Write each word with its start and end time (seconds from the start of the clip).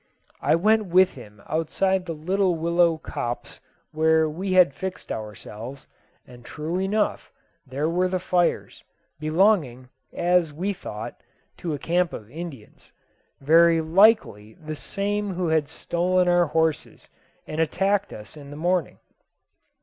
I 0.41 0.55
went 0.55 0.85
with 0.87 1.13
him 1.13 1.43
outside 1.45 2.07
the 2.07 2.15
little 2.15 2.55
willow 2.55 2.97
copse 2.97 3.59
where 3.91 4.27
we 4.27 4.53
had 4.53 4.73
fixed 4.73 5.11
ourselves, 5.11 5.85
and 6.25 6.43
true 6.43 6.79
enough 6.79 7.31
there 7.67 7.87
were 7.87 8.07
the 8.07 8.17
fires, 8.17 8.83
belonging, 9.19 9.89
as 10.11 10.51
we 10.51 10.73
thought, 10.73 11.21
to 11.57 11.75
a 11.75 11.77
camp 11.77 12.13
of 12.13 12.31
Indians 12.31 12.91
very 13.41 13.79
likely 13.79 14.55
the 14.55 14.75
same 14.75 15.35
who 15.35 15.49
had 15.49 15.67
stolen 15.69 16.27
our 16.27 16.47
horses 16.47 17.07
and 17.45 17.61
attacked 17.61 18.11
us 18.11 18.35
in 18.35 18.49
the 18.49 18.57
morning. 18.57 18.97